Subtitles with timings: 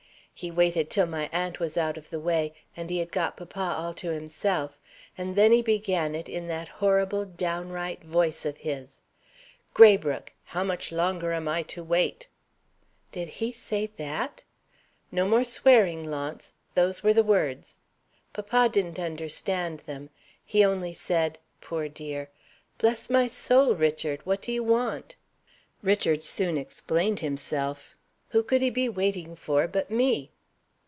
[0.33, 3.75] He waited till my aunt was out of the way, and he had got papa
[3.77, 4.79] all to himself,
[5.15, 9.01] and then he began it in that horrible, downright voice of his
[9.75, 10.33] 'Graybrooke!
[10.45, 12.27] how much longer am I to wait?'"
[13.11, 14.41] "Did he say that?"
[15.11, 16.55] "No more swearing, Launce!
[16.73, 17.77] Those were the words.
[18.33, 20.09] Papa didn't understand them.
[20.43, 22.31] He only said (poor dear!)
[22.79, 25.15] 'Bless my soul, Richard, what do you want?'
[25.83, 27.95] Richard soon explained himself.
[28.29, 30.31] 'Who could he be waiting for but Me?'